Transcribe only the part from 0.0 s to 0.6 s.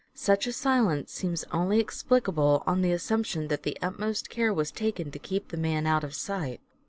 Such a